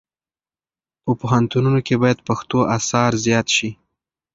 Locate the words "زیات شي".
3.25-3.69